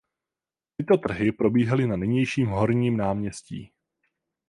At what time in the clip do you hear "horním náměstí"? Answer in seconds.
2.47-3.71